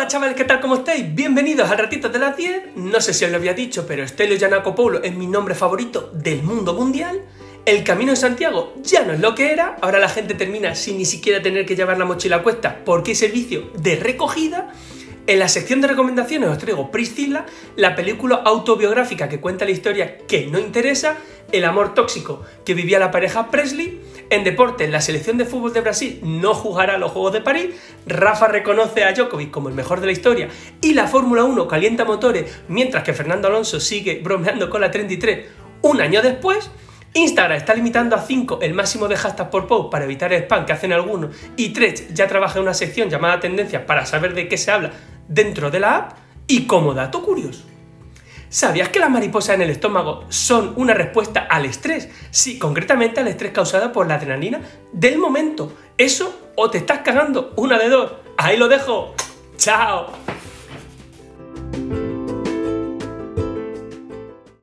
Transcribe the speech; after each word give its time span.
Hola 0.00 0.08
chavales, 0.08 0.34
¿qué 0.34 0.44
tal? 0.44 0.60
¿Cómo 0.60 0.76
estáis? 0.76 1.14
Bienvenidos 1.14 1.70
al 1.70 1.76
ratito 1.76 2.08
de 2.08 2.18
las 2.18 2.34
10. 2.34 2.76
No 2.76 3.02
sé 3.02 3.12
si 3.12 3.26
os 3.26 3.30
lo 3.30 3.36
había 3.36 3.52
dicho, 3.52 3.84
pero 3.86 4.02
Estelio 4.02 4.38
Gianacopoulo 4.38 5.02
es 5.02 5.14
mi 5.14 5.26
nombre 5.26 5.54
favorito 5.54 6.10
del 6.14 6.42
mundo 6.42 6.72
mundial. 6.72 7.20
El 7.66 7.84
Camino 7.84 8.12
de 8.12 8.16
Santiago 8.16 8.72
ya 8.82 9.04
no 9.04 9.12
es 9.12 9.20
lo 9.20 9.34
que 9.34 9.52
era, 9.52 9.76
ahora 9.82 9.98
la 9.98 10.08
gente 10.08 10.32
termina 10.32 10.74
sin 10.74 10.96
ni 10.96 11.04
siquiera 11.04 11.42
tener 11.42 11.66
que 11.66 11.76
llevar 11.76 11.98
la 11.98 12.06
mochila 12.06 12.36
a 12.36 12.42
cuesta 12.42 12.78
porque 12.82 13.10
hay 13.10 13.14
servicio 13.14 13.72
de 13.74 13.96
recogida. 13.96 14.72
En 15.26 15.38
la 15.38 15.48
sección 15.48 15.80
de 15.80 15.88
recomendaciones 15.88 16.48
os 16.48 16.58
traigo 16.58 16.90
Priscilla, 16.90 17.46
la 17.76 17.94
película 17.94 18.36
autobiográfica 18.44 19.28
que 19.28 19.40
cuenta 19.40 19.64
la 19.64 19.70
historia 19.70 20.18
que 20.26 20.46
no 20.46 20.58
interesa, 20.58 21.18
el 21.52 21.64
amor 21.64 21.94
tóxico 21.94 22.42
que 22.64 22.74
vivía 22.74 22.98
la 22.98 23.10
pareja 23.10 23.50
Presley. 23.50 24.00
En 24.30 24.44
deporte, 24.44 24.88
la 24.88 25.00
selección 25.00 25.38
de 25.38 25.44
fútbol 25.44 25.72
de 25.72 25.80
Brasil 25.80 26.20
no 26.22 26.54
jugará 26.54 26.98
los 26.98 27.12
Juegos 27.12 27.32
de 27.32 27.40
París. 27.40 27.74
Rafa 28.06 28.48
reconoce 28.48 29.04
a 29.04 29.12
Djokovic 29.12 29.50
como 29.50 29.68
el 29.68 29.74
mejor 29.74 30.00
de 30.00 30.06
la 30.06 30.12
historia 30.12 30.48
y 30.80 30.94
la 30.94 31.06
Fórmula 31.06 31.44
1 31.44 31.68
calienta 31.68 32.04
motores 32.04 32.62
mientras 32.68 33.04
que 33.04 33.12
Fernando 33.12 33.48
Alonso 33.48 33.80
sigue 33.80 34.20
bromeando 34.22 34.70
con 34.70 34.80
la 34.80 34.90
33 34.90 35.46
un 35.82 36.00
año 36.00 36.22
después. 36.22 36.70
Instagram 37.14 37.56
está 37.56 37.74
limitando 37.74 38.14
a 38.14 38.20
5 38.20 38.60
el 38.62 38.72
máximo 38.72 39.08
de 39.08 39.16
hashtags 39.16 39.50
por 39.50 39.66
post 39.66 39.90
para 39.90 40.04
evitar 40.04 40.32
el 40.32 40.44
spam 40.44 40.64
que 40.64 40.72
hacen 40.72 40.92
algunos 40.92 41.34
y 41.56 41.70
Threads 41.70 42.14
ya 42.14 42.28
trabaja 42.28 42.58
en 42.58 42.62
una 42.62 42.74
sección 42.74 43.10
llamada 43.10 43.40
Tendencias 43.40 43.82
para 43.82 44.06
saber 44.06 44.34
de 44.34 44.48
qué 44.48 44.56
se 44.56 44.70
habla 44.70 44.92
dentro 45.28 45.70
de 45.70 45.80
la 45.80 45.96
app 45.96 46.12
y 46.46 46.66
como 46.66 46.94
dato 46.94 47.22
curioso. 47.22 47.64
¿Sabías 48.48 48.88
que 48.88 48.98
las 48.98 49.10
mariposas 49.10 49.54
en 49.54 49.62
el 49.62 49.70
estómago 49.70 50.24
son 50.28 50.72
una 50.76 50.92
respuesta 50.92 51.46
al 51.48 51.66
estrés? 51.66 52.08
Sí, 52.30 52.58
concretamente 52.58 53.20
al 53.20 53.28
estrés 53.28 53.52
causado 53.52 53.92
por 53.92 54.08
la 54.08 54.16
adrenalina 54.16 54.60
del 54.92 55.18
momento. 55.18 55.72
Eso 55.96 56.50
o 56.56 56.68
te 56.68 56.78
estás 56.78 56.98
cagando, 57.00 57.52
una 57.56 57.78
de 57.78 57.88
dos. 57.88 58.12
Ahí 58.36 58.56
lo 58.56 58.66
dejo. 58.66 59.14
Chao. 59.56 60.29